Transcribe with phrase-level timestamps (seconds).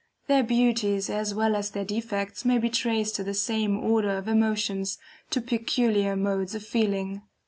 [0.25, 4.27] Their beauties as well as their defects may be traced to the same order of
[4.27, 4.97] emotions,
[5.29, 7.21] to peculiar modes of feeling.